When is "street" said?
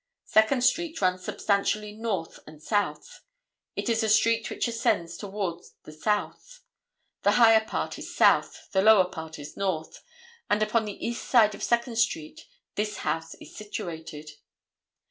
0.63-0.99, 4.09-4.49, 11.97-12.47